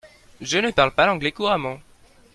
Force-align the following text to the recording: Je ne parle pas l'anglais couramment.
Je 0.41 0.57
ne 0.57 0.71
parle 0.71 0.89
pas 0.95 1.05
l'anglais 1.05 1.31
couramment. 1.31 1.77